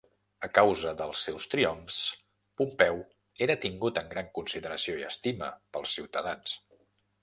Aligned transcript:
A 0.45 0.47
causa 0.53 0.93
dels 1.01 1.25
seus 1.27 1.45
triomfs, 1.51 1.99
Pompeu 2.63 2.99
era 3.49 3.59
tingut 3.69 4.03
en 4.05 4.13
gran 4.17 4.35
consideració 4.41 5.01
i 5.05 5.09
estima 5.15 5.57
pels 5.75 5.99
ciutadans. 6.01 6.63